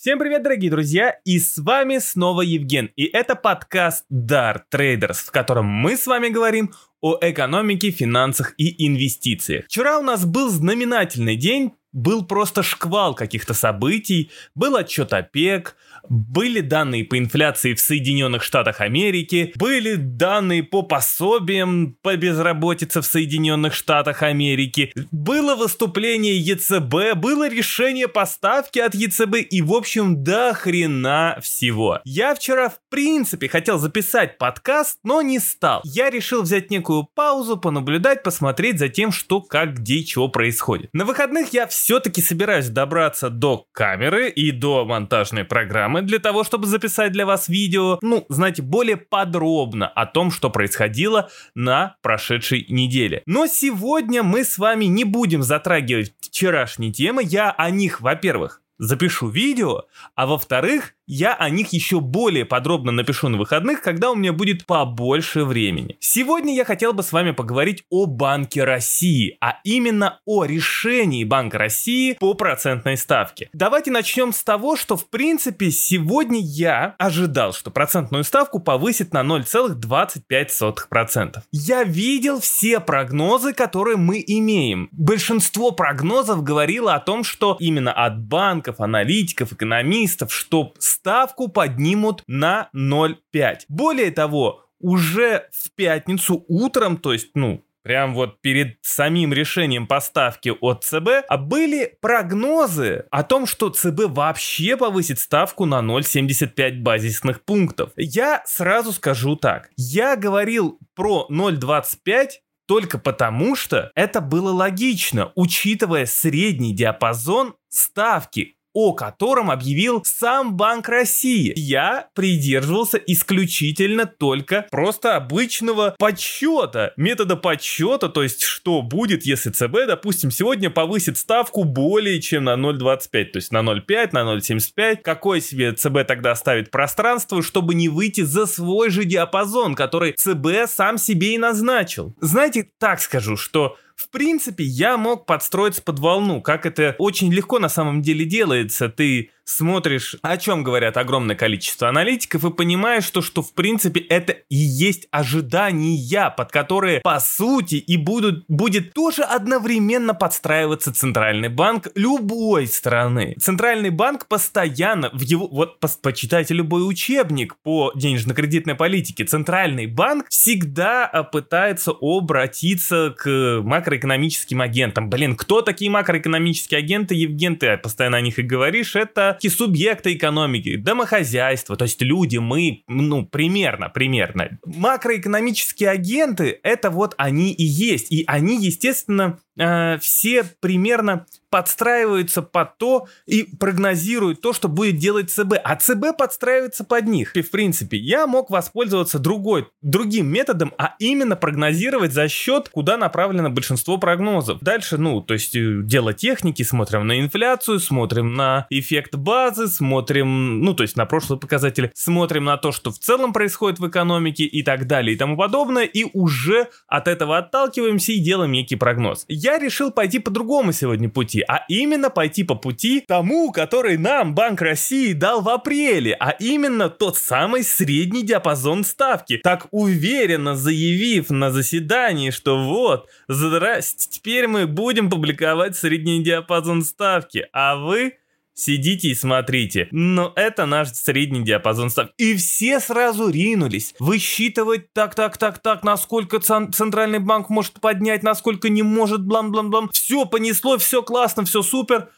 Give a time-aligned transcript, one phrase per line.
[0.00, 5.32] Всем привет, дорогие друзья, и с вами снова Евген, и это подкаст Дар Трейдерс, в
[5.32, 9.64] котором мы с вами говорим о экономике, финансах и инвестициях.
[9.64, 15.76] Вчера у нас был знаменательный день, был просто шквал каких-то событий, был отчет ОПЕК,
[16.08, 23.06] были данные по инфляции в Соединенных Штатах Америки, были данные по пособиям по безработице в
[23.06, 30.54] Соединенных Штатах Америки, было выступление ЕЦБ, было решение поставки от ЕЦБ и, в общем, до
[30.54, 32.00] хрена всего.
[32.04, 35.80] Я вчера, в принципе, хотел записать подкаст, но не стал.
[35.84, 40.90] Я решил взять некую паузу, понаблюдать, посмотреть за тем, что, как, где, чего происходит.
[40.92, 46.66] На выходных я все-таки собираюсь добраться до камеры и до монтажной программы, для того, чтобы
[46.66, 53.22] записать для вас видео, ну, знаете, более подробно о том, что происходило на прошедшей неделе.
[53.26, 59.28] Но сегодня мы с вами не будем затрагивать вчерашние темы, я о них, во-первых, запишу
[59.28, 59.84] видео,
[60.14, 64.66] а во-вторых, я о них еще более подробно напишу на выходных, когда у меня будет
[64.66, 65.96] побольше времени.
[66.00, 71.56] Сегодня я хотел бы с вами поговорить о Банке России, а именно о решении Банка
[71.58, 73.48] России по процентной ставке.
[73.54, 79.22] Давайте начнем с того, что в принципе сегодня я ожидал, что процентную ставку повысит на
[79.22, 81.38] 0,25%.
[81.52, 84.90] Я видел все прогнозы, которые мы имеем.
[84.92, 92.70] Большинство прогнозов говорило о том, что именно от банков, аналитиков, экономистов, что ставку поднимут на
[92.74, 93.60] 0,5.
[93.68, 100.52] Более того, уже в пятницу утром, то есть, ну, прям вот перед самим решением поставки
[100.60, 107.44] от ЦБ, а были прогнозы о том, что ЦБ вообще повысит ставку на 0,75 базисных
[107.44, 107.92] пунктов.
[107.96, 109.70] Я сразу скажу так.
[109.76, 112.28] Я говорил про 0,25
[112.66, 120.88] только потому, что это было логично, учитывая средний диапазон ставки о котором объявил сам Банк
[120.88, 121.52] России.
[121.56, 129.88] Я придерживался исключительно только просто обычного подсчета, метода подсчета, то есть что будет, если ЦБ,
[129.88, 135.40] допустим, сегодня повысит ставку более чем на 0,25, то есть на 0,5, на 0,75, какое
[135.40, 140.98] себе ЦБ тогда оставит пространство, чтобы не выйти за свой же диапазон, который ЦБ сам
[140.98, 142.14] себе и назначил.
[142.20, 147.58] Знаете, так скажу, что в принципе, я мог подстроиться под волну, как это очень легко
[147.58, 148.88] на самом деле делается.
[148.88, 154.32] Ты смотришь, о чем говорят огромное количество аналитиков, и понимаешь, что, что в принципе это
[154.32, 155.88] и есть ожидания,
[156.36, 163.34] под которые по сути и будут, будет тоже одновременно подстраиваться Центральный банк любой страны.
[163.40, 170.26] Центральный банк постоянно в его, вот по, почитайте любой учебник по денежно-кредитной политике, Центральный банк
[170.28, 175.08] всегда а, пытается обратиться к макроэкономическим агентам.
[175.08, 180.14] Блин, кто такие макроэкономические агенты, Евген, ты постоянно о них и говоришь, это все субъекты
[180.14, 184.58] экономики, домохозяйство, то есть люди, мы, ну, примерно, примерно.
[184.64, 188.10] Макроэкономические агенты, это вот они и есть.
[188.10, 195.30] И они, естественно, э, все примерно подстраиваются под то и прогнозируют то, что будет делать
[195.30, 197.36] ЦБ, а ЦБ подстраивается под них.
[197.36, 202.96] И в принципе, я мог воспользоваться другой, другим методом, а именно прогнозировать за счет, куда
[202.96, 204.58] направлено большинство прогнозов.
[204.60, 210.60] Дальше, ну, то есть э, дело техники, смотрим на инфляцию, смотрим на эффект базы, смотрим,
[210.60, 214.44] ну, то есть на прошлые показатели, смотрим на то, что в целом происходит в экономике
[214.44, 219.24] и так далее и тому подобное, и уже от этого отталкиваемся и делаем некий прогноз.
[219.28, 223.96] Я я решил пойти по другому сегодня пути, а именно пойти по пути тому, который
[223.96, 230.54] нам Банк России дал в апреле, а именно тот самый средний диапазон ставки, так уверенно
[230.54, 238.18] заявив на заседании, что вот, здрасте, теперь мы будем публиковать средний диапазон ставки, а вы
[238.58, 239.86] Сидите и смотрите.
[239.92, 242.12] Но это наш средний диапазон ставки.
[242.18, 248.68] И все сразу ринулись высчитывать так, так, так, так, насколько центральный банк может поднять, насколько
[248.68, 249.90] не может, блам-блам-блам.
[249.90, 252.10] Все понесло, все классно, все супер.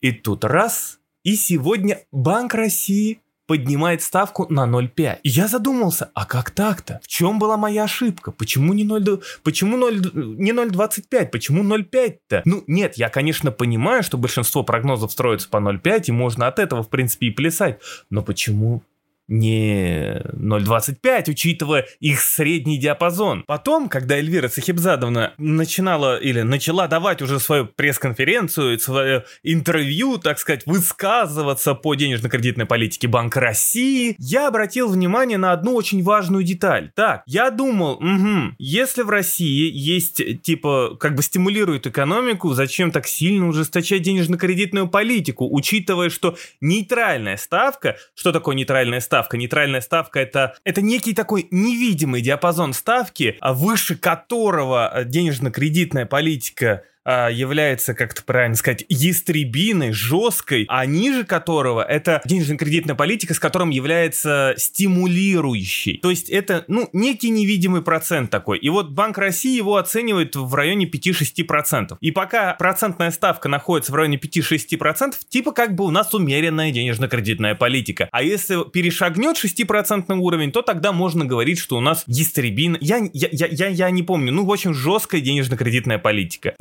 [0.00, 5.20] И тут раз, и сегодня Банк России поднимает ставку на 0,5.
[5.22, 7.00] И я задумался, а как так-то?
[7.02, 8.30] В чем была моя ошибка?
[8.30, 11.30] Почему не 0, почему 0, не 0,25?
[11.30, 12.42] Почему 0,5-то?
[12.44, 16.82] Ну, нет, я, конечно, понимаю, что большинство прогнозов строится по 0,5, и можно от этого,
[16.82, 17.80] в принципе, и плясать.
[18.10, 18.82] Но почему
[19.28, 23.44] не 0,25, учитывая их средний диапазон.
[23.46, 30.62] Потом, когда Эльвира Сахибзадовна начинала или начала давать уже свою пресс-конференцию, свое интервью, так сказать,
[30.66, 36.90] высказываться по денежно-кредитной политике Банка России, я обратил внимание на одну очень важную деталь.
[36.94, 43.06] Так, я думал, угу, если в России есть, типа, как бы стимулирует экономику, зачем так
[43.06, 49.17] сильно ужесточать денежно-кредитную политику, учитывая, что нейтральная ставка, что такое нейтральная ставка?
[49.36, 57.30] Нейтральная ставка это, это некий такой невидимый диапазон ставки, а выше которого денежно-кредитная политика а,
[57.30, 63.70] является, как то правильно сказать, ястребиной, жесткой, а ниже которого это денежно-кредитная политика, с которым
[63.70, 66.00] является стимулирующей.
[66.02, 68.58] То есть это, ну, некий невидимый процент такой.
[68.58, 71.96] И вот Банк России его оценивает в районе 5-6%.
[72.02, 77.54] И пока процентная ставка находится в районе 5-6%, типа как бы у нас умеренная денежно-кредитная
[77.54, 78.10] политика.
[78.12, 82.76] А если перешагнет 6% уровень, то тогда можно говорить, что у нас ястребина...
[82.82, 86.54] Я, я, я, я, я не помню, ну, в общем, жесткая денежно-кредитная политика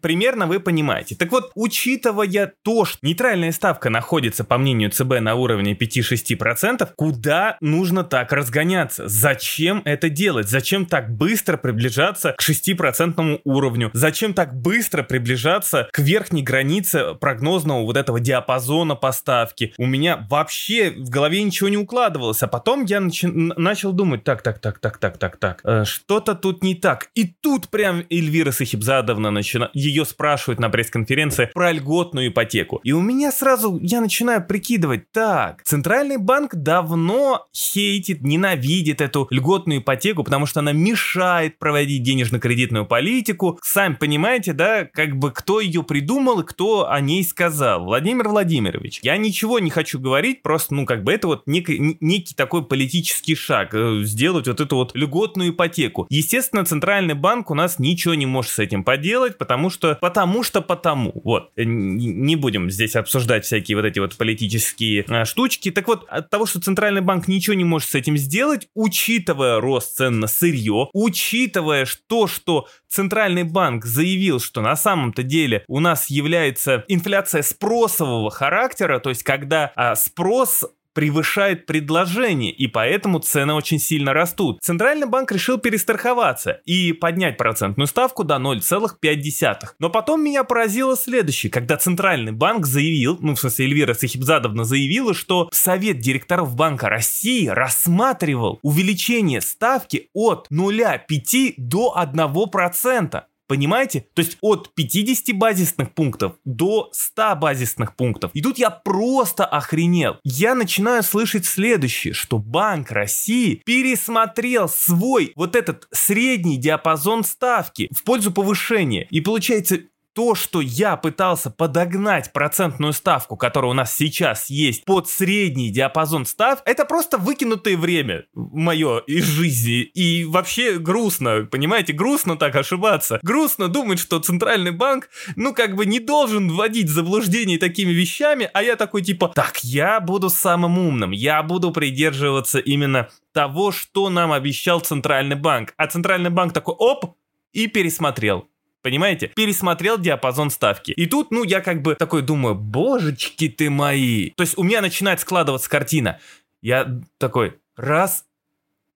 [0.00, 1.14] примерно вы понимаете.
[1.14, 7.56] Так вот, учитывая то, что нейтральная ставка находится, по мнению ЦБ, на уровне 5-6%, куда
[7.60, 9.08] нужно так разгоняться?
[9.08, 10.48] Зачем это делать?
[10.48, 13.90] Зачем так быстро приближаться к 6% уровню?
[13.92, 19.74] Зачем так быстро приближаться к верхней границе прогнозного вот этого диапазона поставки?
[19.78, 23.22] У меня вообще в голове ничего не укладывалось, а потом я нач...
[23.22, 27.08] начал думать, так, так, так, так, так, так, так, э, что-то тут не так.
[27.14, 32.80] И тут прям Эльвира Сахибзадовна начинает ее спрашивают на пресс-конференции про льготную ипотеку.
[32.84, 39.80] И у меня сразу, я начинаю прикидывать, так, Центральный банк давно хейтит, ненавидит эту льготную
[39.80, 43.58] ипотеку, потому что она мешает проводить денежно-кредитную политику.
[43.62, 47.84] Сами понимаете, да, как бы кто ее придумал и кто о ней сказал.
[47.84, 49.00] Владимир Владимирович.
[49.02, 53.34] Я ничего не хочу говорить, просто, ну, как бы это вот некий, некий такой политический
[53.34, 56.06] шаг, э, сделать вот эту вот льготную ипотеку.
[56.10, 60.62] Естественно, Центральный банк у нас ничего не может с этим поделать, потому что, потому что,
[60.62, 61.12] потому.
[61.24, 61.50] Вот.
[61.56, 65.70] Э, не будем здесь обсуждать всякие вот эти вот политические а, штучки.
[65.70, 69.96] Так вот, от того, что Центральный банк ничего не может с этим сделать, учитывая рост
[69.96, 76.10] цен на сырье, учитывая то, что Центральный банк заявил, что на самом-то деле у нас
[76.10, 83.78] является инфляция спросового характера, то есть когда а, спрос превышает предложение, и поэтому цены очень
[83.78, 84.58] сильно растут.
[84.62, 89.58] Центральный банк решил перестраховаться и поднять процентную ставку до 0,5.
[89.78, 95.14] Но потом меня поразило следующее, когда Центральный банк заявил, ну в смысле Эльвира Сахибзадовна заявила,
[95.14, 103.22] что Совет директоров Банка России рассматривал увеличение ставки от 0,5 до 1%.
[103.52, 104.06] Понимаете?
[104.14, 108.30] То есть от 50 базисных пунктов до 100 базисных пунктов.
[108.32, 110.16] И тут я просто охренел.
[110.24, 118.04] Я начинаю слышать следующее, что Банк России пересмотрел свой вот этот средний диапазон ставки в
[118.04, 119.06] пользу повышения.
[119.10, 119.80] И получается,
[120.14, 126.26] то, что я пытался подогнать процентную ставку, которая у нас сейчас есть, под средний диапазон
[126.26, 129.82] став, это просто выкинутое время мое из жизни.
[129.82, 133.20] И вообще грустно, понимаете, грустно так ошибаться.
[133.22, 138.50] Грустно думать, что Центральный банк, ну, как бы не должен вводить в заблуждение такими вещами,
[138.52, 144.10] а я такой типа, так, я буду самым умным, я буду придерживаться именно того, что
[144.10, 145.74] нам обещал Центральный банк.
[145.76, 147.16] А Центральный банк такой, оп,
[147.52, 148.48] и пересмотрел.
[148.82, 149.28] Понимаете?
[149.28, 150.90] Пересмотрел диапазон ставки.
[150.92, 154.30] И тут, ну, я как бы такой думаю, божечки ты мои.
[154.30, 156.18] То есть у меня начинает складываться картина.
[156.60, 158.24] Я такой, раз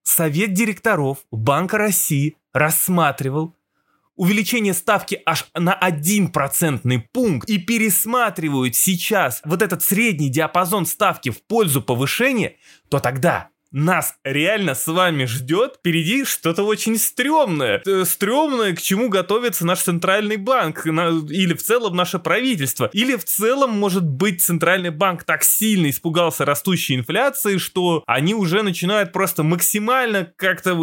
[0.03, 3.53] Совет директоров Банка России рассматривал
[4.15, 11.29] увеличение ставки аж на 1 процентный пункт и пересматривают сейчас вот этот средний диапазон ставки
[11.29, 12.55] в пользу повышения,
[12.89, 17.81] то тогда нас реально с вами ждет впереди что-то очень стрёмное.
[17.85, 22.89] Э, стрёмное, к чему готовится наш центральный банк, или в целом наше правительство.
[22.91, 28.63] Или в целом, может быть, центральный банк так сильно испугался растущей инфляции, что они уже
[28.63, 30.75] начинают просто максимально как-то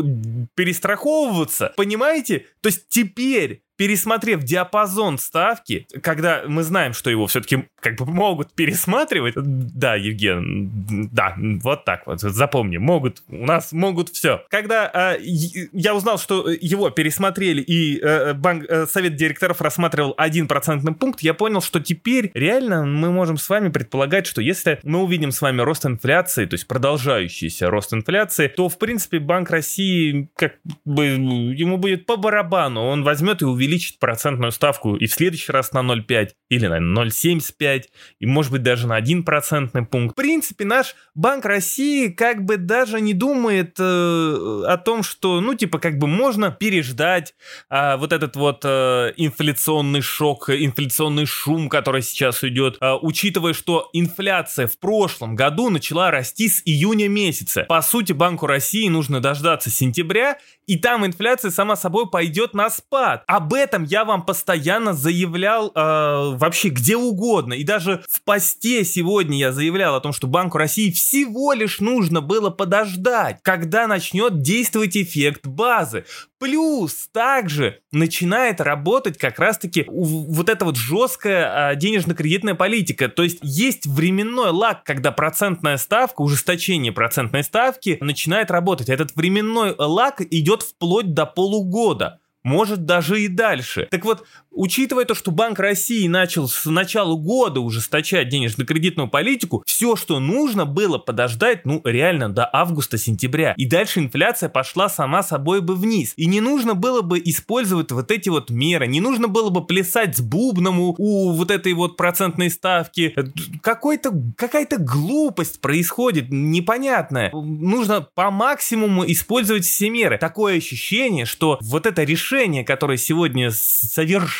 [0.54, 1.72] перестраховываться.
[1.76, 2.46] Понимаете?
[2.60, 8.52] То есть теперь пересмотрев диапазон ставки, когда мы знаем, что его все-таки как бы могут
[8.54, 14.42] пересматривать, да, Евген, да, вот так вот, запомни, могут, у нас могут все.
[14.48, 20.48] Когда э, я узнал, что его пересмотрели и э, банк, э, совет директоров рассматривал один
[20.48, 25.02] процентный пункт, я понял, что теперь реально мы можем с вами предполагать, что если мы
[25.02, 30.30] увидим с вами рост инфляции, то есть продолжающийся рост инфляции, то в принципе Банк России
[30.36, 30.54] как
[30.84, 35.52] бы ему будет по барабану, он возьмет и увеличит увеличить процентную ставку и в следующий
[35.52, 37.84] раз на 0,5 или на 0,75
[38.20, 40.12] и может быть даже на 1 процентный пункт.
[40.12, 45.54] В принципе, наш Банк России как бы даже не думает э, о том, что, ну,
[45.54, 47.34] типа, как бы можно переждать
[47.70, 53.88] э, вот этот вот э, инфляционный шок, инфляционный шум, который сейчас идет, э, учитывая, что
[53.92, 57.64] инфляция в прошлом году начала расти с июня месяца.
[57.68, 63.22] По сути, Банку России нужно дождаться сентября, и там инфляция сама собой пойдет на спад.
[63.26, 67.54] Об этом я вам постоянно заявлял э, вообще где угодно.
[67.54, 72.20] И даже в посте сегодня я заявлял о том, что Банку России всего лишь нужно
[72.20, 76.04] было подождать, когда начнет действовать эффект базы.
[76.44, 83.08] Плюс также начинает работать как раз-таки вот эта вот жесткая а, денежно-кредитная политика.
[83.08, 88.90] То есть есть временной лаг, когда процентная ставка, ужесточение процентной ставки начинает работать.
[88.90, 93.88] Этот временной лаг идет вплоть до полугода может даже и дальше.
[93.90, 94.24] Так вот,
[94.54, 100.66] учитывая то, что Банк России начал с начала года ужесточать денежно-кредитную политику, все, что нужно
[100.66, 103.54] было подождать, ну, реально, до августа-сентября.
[103.56, 106.12] И дальше инфляция пошла сама собой бы вниз.
[106.16, 110.16] И не нужно было бы использовать вот эти вот меры, не нужно было бы плясать
[110.16, 113.14] с бубном у, вот этой вот процентной ставки.
[113.62, 117.30] Какой-то, какая-то глупость происходит, непонятная.
[117.32, 120.18] Нужно по максимуму использовать все меры.
[120.18, 123.50] Такое ощущение, что вот это решение которое сегодня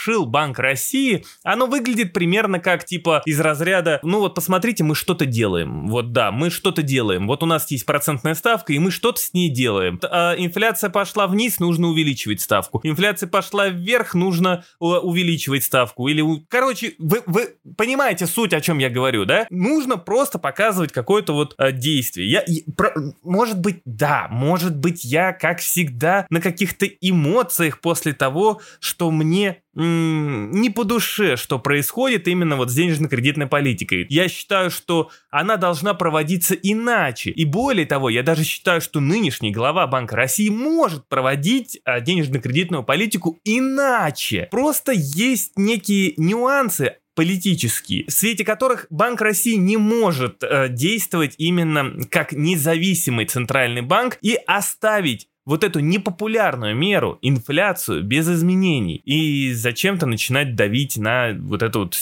[0.05, 5.27] совершил Банк России, оно выглядит примерно как типа из разряда, ну вот посмотрите, мы что-то
[5.27, 5.89] делаем.
[5.89, 7.27] Вот да, мы что-то делаем.
[7.27, 9.99] Вот у нас есть процентная ставка, и мы что-то с ней делаем.
[10.03, 12.81] А инфляция пошла вниз, нужно увеличивать ставку.
[12.83, 16.09] Инфляция пошла вверх, нужно увеличивать ставку.
[16.09, 19.47] Или, короче, вы, вы понимаете суть, о чем я говорю, да?
[19.51, 22.31] Нужно просто показывать какое-то вот а, действие.
[22.31, 22.93] Я, я про,
[23.23, 29.64] может быть, да, может быть, я, как всегда, на каких-то эмоциях после того, что мне
[29.75, 34.07] не по душе, что происходит именно вот с денежно-кредитной политикой.
[34.09, 37.31] Я считаю, что она должна проводиться иначе.
[37.31, 42.85] И более того, я даже считаю, что нынешний глава Банка России может проводить а, денежно-кредитную
[42.85, 44.49] политику иначе.
[44.51, 51.93] Просто есть некие нюансы, политические, в свете которых Банк России не может э, действовать именно
[52.11, 58.97] как независимый центральный банк и оставить вот эту непопулярную меру, инфляцию, без изменений.
[59.05, 61.95] И зачем-то начинать давить на вот эту вот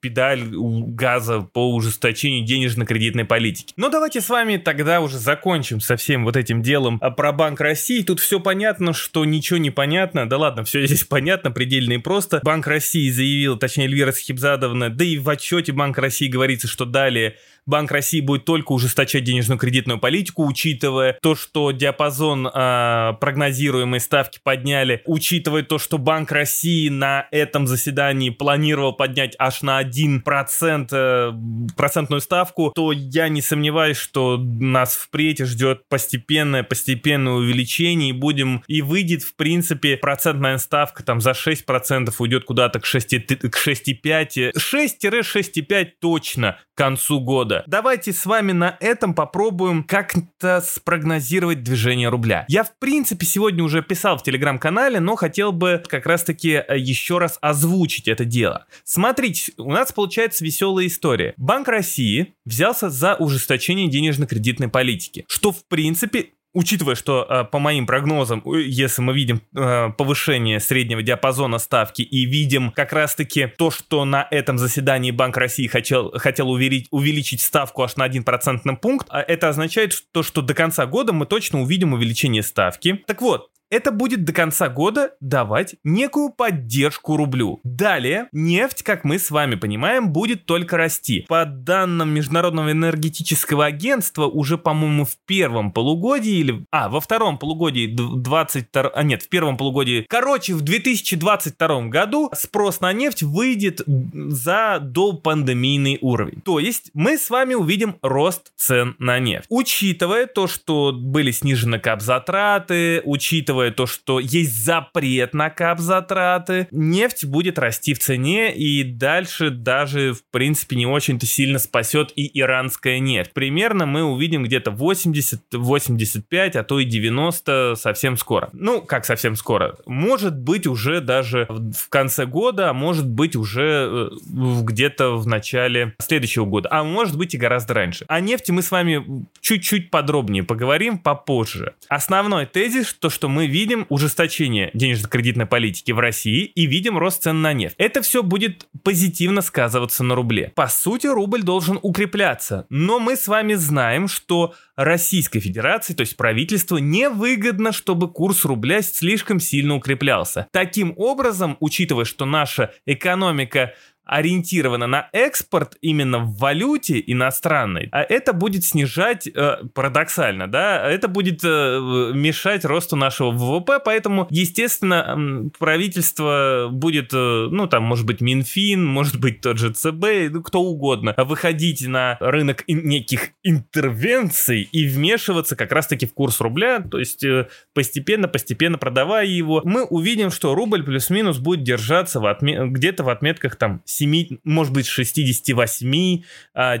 [0.00, 3.72] педаль газа по ужесточению денежно-кредитной политики.
[3.76, 7.60] Но давайте с вами тогда уже закончим со всем вот этим делом а про Банк
[7.60, 8.02] России.
[8.02, 10.28] Тут все понятно, что ничего не понятно.
[10.28, 12.40] Да ладно, все здесь понятно, предельно и просто.
[12.42, 17.36] Банк России заявил, точнее Эльвира Схибзадовна, да и в отчете Банк России говорится, что далее
[17.66, 24.38] Банк России будет только ужесточать денежную кредитную политику, учитывая то, что диапазон э, прогнозируемой ставки
[24.42, 31.32] подняли, учитывая то, что Банк России на этом заседании планировал поднять аж на 1% э,
[31.76, 38.62] процентную ставку, то я не сомневаюсь, что нас впредь ждет постепенное, постепенное увеличение, и будем,
[38.66, 45.88] и выйдет, в принципе, процентная ставка там за 6% уйдет куда-то к 6,5, к 6-6,5
[46.00, 47.64] точно к концу года года.
[47.66, 52.44] Давайте с вами на этом попробуем как-то спрогнозировать движение рубля.
[52.48, 57.18] Я, в принципе, сегодня уже писал в телеграм-канале, но хотел бы как раз-таки э, еще
[57.18, 58.66] раз озвучить это дело.
[58.84, 61.34] Смотрите, у нас получается веселая история.
[61.36, 67.86] Банк России взялся за ужесточение денежно-кредитной политики, что, в принципе, учитывая, что э, по моим
[67.86, 74.04] прогнозам, если мы видим э, повышение среднего диапазона ставки и видим как раз-таки то, что
[74.04, 79.08] на этом заседании Банк России хотел, хотел увеличить, увеличить ставку аж на 1 процентный пункт,
[79.10, 83.02] а это означает то, что до конца года мы точно увидим увеличение ставки.
[83.06, 87.60] Так вот, это будет до конца года давать некую поддержку рублю.
[87.64, 91.26] Далее, нефть, как мы с вами понимаем, будет только расти.
[91.28, 96.64] По данным Международного энергетического агентства, уже, по-моему, в первом полугодии или...
[96.70, 98.90] А, во втором полугодии 22...
[98.94, 100.06] А, нет, в первом полугодии...
[100.08, 106.40] Короче, в 2022 году спрос на нефть выйдет за допандемийный уровень.
[106.42, 109.46] То есть, мы с вами увидим рост цен на нефть.
[109.48, 117.24] Учитывая то, что были снижены капзатраты, учитывая учитывая то, что есть запрет на кап-затраты, нефть
[117.24, 122.98] будет расти в цене и дальше даже, в принципе, не очень-то сильно спасет и иранская
[122.98, 123.32] нефть.
[123.32, 128.50] Примерно мы увидим где-то 80, 85, а то и 90 совсем скоро.
[128.52, 129.76] Ну, как совсем скоро?
[129.86, 135.94] Может быть уже даже в конце года, а может быть уже э, где-то в начале
[135.98, 138.04] следующего года, а может быть и гораздо раньше.
[138.08, 141.74] О нефти мы с вами чуть-чуть подробнее поговорим попозже.
[141.88, 147.40] Основной тезис, то, что мы видим ужесточение денежно-кредитной политики в России и видим рост цен
[147.40, 147.76] на нефть.
[147.78, 150.50] Это все будет позитивно сказываться на рубле.
[150.56, 156.16] По сути, рубль должен укрепляться, но мы с вами знаем, что Российской Федерации, то есть
[156.16, 160.48] правительству, невыгодно, чтобы курс рубля слишком сильно укреплялся.
[160.50, 168.32] Таким образом, учитывая, что наша экономика ориентирована на экспорт именно в валюте иностранной, а это
[168.32, 176.68] будет снижать, э, парадоксально, да, это будет э, мешать росту нашего ВВП, поэтому, естественно, правительство
[176.70, 181.14] будет, э, ну, там, может быть, Минфин, может быть, тот же ЦБ, ну, кто угодно,
[181.16, 187.24] выходить на рынок неких интервенций и вмешиваться как раз-таки в курс рубля, то есть
[187.72, 193.56] постепенно-постепенно продавая его, мы увидим, что рубль плюс-минус будет держаться в отме- где-то в отметках
[193.56, 196.22] там 7, может быть, 68-75
[196.54, 196.78] а,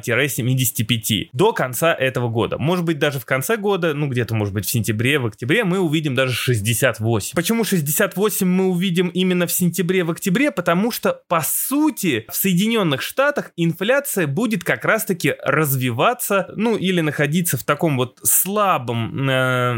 [1.32, 2.58] до конца этого года.
[2.58, 5.78] Может быть, даже в конце года, ну, где-то, может быть, в сентябре, в октябре мы
[5.78, 7.34] увидим даже 68.
[7.34, 10.50] Почему 68 мы увидим именно в сентябре, в октябре?
[10.50, 17.56] Потому что, по сути, в Соединенных Штатах инфляция будет как раз-таки развиваться, ну, или находиться
[17.56, 19.76] в таком вот слабом э,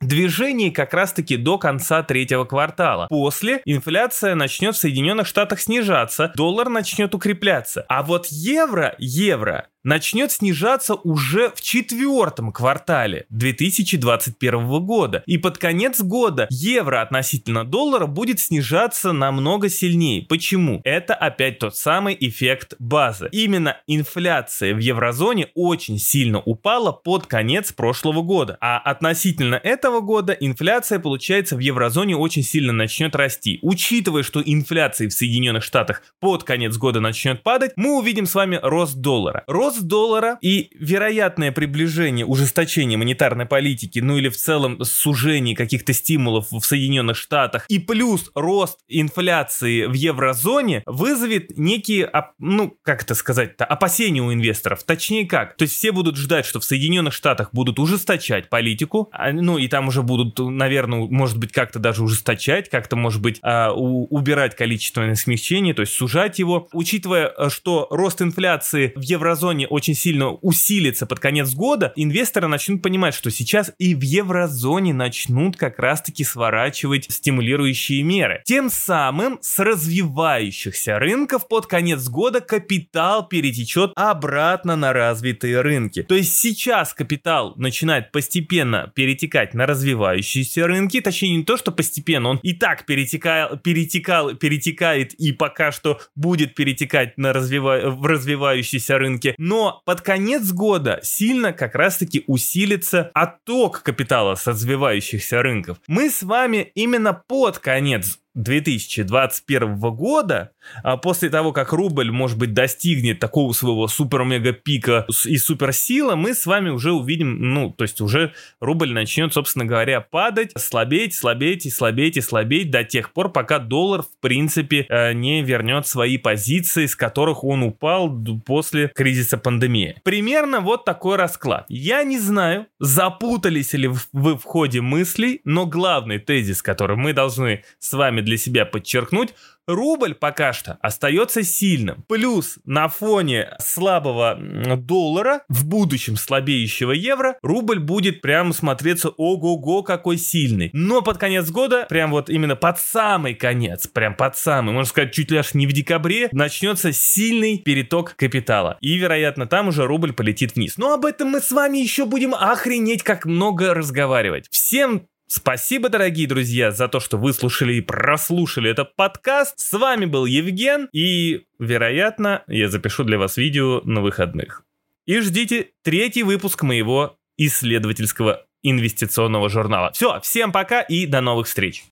[0.00, 3.06] движении как раз-таки до конца третьего квартала.
[3.08, 7.84] После инфляция начнет в Соединенных Штатах снижаться, доллар начнет укрепляться.
[7.86, 15.22] А вот евро, евро начнет снижаться уже в четвертом квартале 2021 года.
[15.26, 20.22] И под конец года евро относительно доллара будет снижаться намного сильнее.
[20.28, 20.80] Почему?
[20.84, 23.28] Это опять тот самый эффект базы.
[23.32, 28.58] Именно инфляция в еврозоне очень сильно упала под конец прошлого года.
[28.60, 33.58] А относительно этого года инфляция, получается, в еврозоне очень сильно начнет расти.
[33.62, 38.58] Учитывая, что инфляция в Соединенных Штатах под конец года начнет падать, мы увидим с вами
[38.62, 39.44] рост доллара.
[39.46, 45.92] Рост рост доллара и вероятное приближение, ужесточение монетарной политики, ну или в целом сужение каких-то
[45.92, 53.14] стимулов в Соединенных Штатах, и плюс рост инфляции в еврозоне вызовет некие, ну, как это
[53.14, 54.82] сказать-то, опасения у инвесторов.
[54.82, 59.32] Точнее как, то есть все будут ждать, что в Соединенных Штатах будут ужесточать политику, а,
[59.32, 63.72] ну и там уже будут, наверное, может быть, как-то даже ужесточать, как-то, может быть, а,
[63.72, 66.68] убирать количественное смягчение, то есть сужать его.
[66.72, 72.82] Учитывая, что рост инфляции в еврозоне еврозоне очень сильно усилится под конец года, инвесторы начнут
[72.82, 78.42] понимать, что сейчас и в еврозоне начнут как раз-таки сворачивать стимулирующие меры.
[78.44, 86.02] Тем самым с развивающихся рынков под конец года капитал перетечет обратно на развитые рынки.
[86.02, 92.30] То есть сейчас капитал начинает постепенно перетекать на развивающиеся рынки, точнее не то, что постепенно,
[92.30, 97.90] он и так перетекал, перетекал, перетекает и пока что будет перетекать на развива...
[97.90, 105.42] в развивающиеся рынки, но под конец года сильно как раз-таки усилится отток капитала с развивающихся
[105.42, 105.78] рынков.
[105.88, 112.52] Мы с вами именно под конец 2021 года, а после того, как рубль, может быть,
[112.52, 118.32] достигнет такого своего супер-мега-пика и суперсила, мы с вами уже увидим, ну, то есть уже
[118.60, 123.58] рубль начнет, собственно говоря, падать, слабеть, слабеть и слабеть и слабеть до тех пор, пока
[123.58, 129.96] доллар, в принципе, э, не вернет свои позиции, с которых он упал после кризиса пандемии.
[130.04, 131.66] Примерно вот такой расклад.
[131.68, 137.64] Я не знаю, запутались ли вы в ходе мыслей, но главный тезис, который мы должны
[137.78, 139.34] с вами для себя подчеркнуть,
[139.66, 142.04] рубль пока что остается сильным.
[142.08, 144.38] Плюс на фоне слабого
[144.76, 150.70] доллара, в будущем слабеющего евро, рубль будет прям смотреться ого-го какой сильный.
[150.72, 155.12] Но под конец года, прям вот именно под самый конец, прям под самый, можно сказать,
[155.12, 158.76] чуть ли аж не в декабре, начнется сильный переток капитала.
[158.80, 160.76] И, вероятно, там уже рубль полетит вниз.
[160.76, 164.46] Но об этом мы с вами еще будем охренеть как много разговаривать.
[164.50, 169.60] Всем Спасибо, дорогие друзья, за то, что выслушали и прослушали этот подкаст.
[169.60, 174.64] С вами был Евген, и, вероятно, я запишу для вас видео на выходных.
[175.06, 179.92] И ждите третий выпуск моего исследовательского инвестиционного журнала.
[179.92, 181.84] Все, всем пока и до новых встреч.